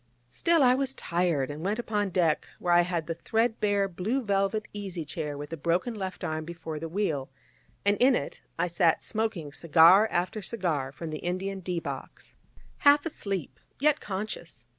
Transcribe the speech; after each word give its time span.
Still 0.31 0.63
I 0.63 0.73
was 0.73 0.95
tired, 0.95 1.51
and 1.51 1.61
went 1.63 1.77
upon 1.77 2.09
deck, 2.09 2.47
where 2.57 2.73
I 2.73 2.81
had 2.81 3.05
the 3.05 3.13
threadbare 3.13 3.87
blue 3.87 4.23
velvet 4.23 4.67
easy 4.73 5.05
chair 5.05 5.37
with 5.37 5.51
the 5.51 5.57
broken 5.57 5.93
left 5.93 6.23
arm 6.23 6.43
before 6.43 6.79
the 6.79 6.89
wheel, 6.89 7.29
and 7.85 7.97
in 7.97 8.15
it 8.15 8.41
sat 8.67 9.03
smoking 9.03 9.53
cigar 9.53 10.07
after 10.11 10.41
cigar 10.41 10.91
from 10.91 11.11
the 11.11 11.19
Indian 11.19 11.59
D 11.59 11.79
box, 11.79 12.35
half 12.79 13.05
asleep, 13.05 13.59
yet 13.79 13.99
conscious. 13.99 14.65